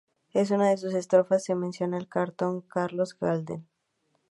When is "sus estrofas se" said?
0.77-1.53